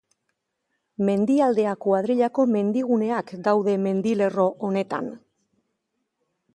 [1.09, 5.15] Mendialdea Kuadrillako mendiguneak daude mendilerro honetan.